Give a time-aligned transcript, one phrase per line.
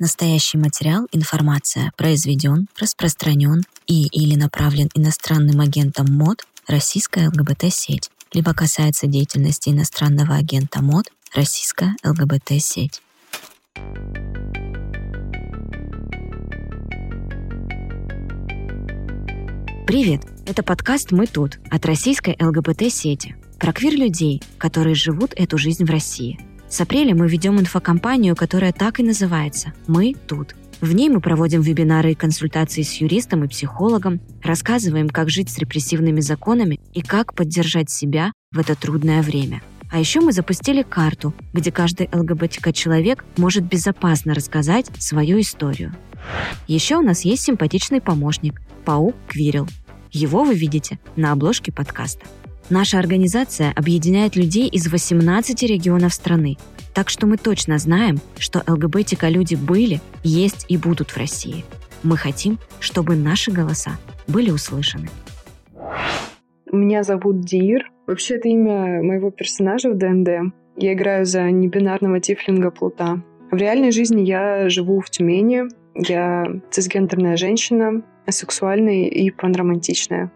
[0.00, 9.08] Настоящий материал, информация произведен, распространен и или направлен иностранным агентом МОД российская ЛГБТ-сеть, либо касается
[9.08, 13.02] деятельности иностранного агента МОД российская ЛГБТ-сеть.
[19.88, 20.22] Привет!
[20.46, 26.38] Это подкаст «Мы тут» от российской ЛГБТ-сети про квир-людей, которые живут эту жизнь в России–
[26.68, 30.54] с апреля мы ведем инфокомпанию, которая так и называется «Мы тут».
[30.80, 35.58] В ней мы проводим вебинары и консультации с юристом и психологом, рассказываем, как жить с
[35.58, 39.60] репрессивными законами и как поддержать себя в это трудное время.
[39.90, 45.94] А еще мы запустили карту, где каждый ЛГБТК-человек может безопасно рассказать свою историю.
[46.68, 49.66] Еще у нас есть симпатичный помощник– Паук Квирил.
[50.12, 52.24] Его вы видите на обложке подкаста.
[52.70, 56.58] Наша организация объединяет людей из 18 регионов страны,
[56.92, 61.64] так что мы точно знаем, что ЛГБТК-люди были, есть и будут в России.
[62.02, 63.92] Мы хотим, чтобы наши голоса
[64.26, 65.08] были услышаны.
[66.70, 67.90] Меня зовут Дир.
[68.06, 70.52] Вообще, это имя моего персонажа в DnD.
[70.76, 73.22] Я играю за небинарного тифлинга Плута.
[73.50, 75.62] В реальной жизни я живу в Тюмени.
[75.94, 80.30] Я цисгендерная женщина, асексуальная и панромантичная.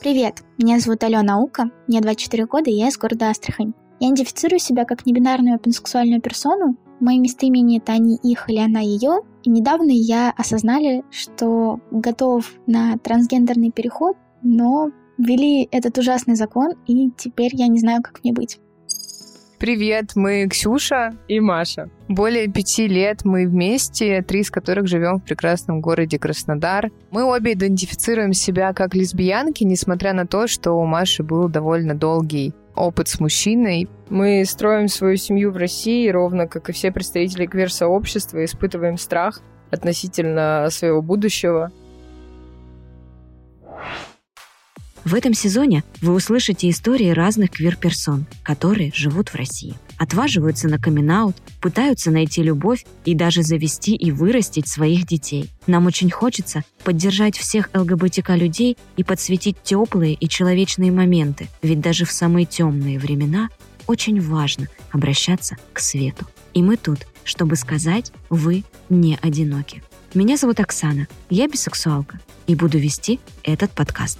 [0.00, 3.72] Привет, меня зовут Алена Ука, мне 24 года, и я из города Астрахань.
[3.98, 6.76] Я идентифицирую себя как небинарную пансексуальную персону.
[7.00, 9.22] Мои местоимения это они, их или она, ее.
[9.42, 17.10] И недавно я осознали, что готов на трансгендерный переход, но ввели этот ужасный закон, и
[17.16, 18.60] теперь я не знаю, как мне быть.
[19.58, 21.90] Привет, мы Ксюша и Маша.
[22.06, 26.92] Более пяти лет мы вместе, три из которых живем в прекрасном городе Краснодар.
[27.10, 32.54] Мы обе идентифицируем себя как лесбиянки, несмотря на то, что у Маши был довольно долгий
[32.76, 33.88] опыт с мужчиной.
[34.10, 39.40] Мы строим свою семью в России, ровно как и все представители квир-сообщества, испытываем страх
[39.72, 41.72] относительно своего будущего.
[45.08, 49.74] В этом сезоне вы услышите истории разных квир-персон, которые живут в России.
[49.96, 51.32] Отваживаются на камин
[51.62, 55.48] пытаются найти любовь и даже завести и вырастить своих детей.
[55.66, 62.12] Нам очень хочется поддержать всех ЛГБТК-людей и подсветить теплые и человечные моменты, ведь даже в
[62.12, 63.48] самые темные времена
[63.86, 66.26] очень важно обращаться к свету.
[66.52, 69.82] И мы тут, чтобы сказать, вы не одиноки.
[70.12, 74.18] Меня зовут Оксана, я бисексуалка и буду вести этот подкаст.